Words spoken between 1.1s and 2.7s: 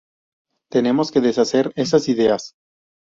que deshacer esas ideas.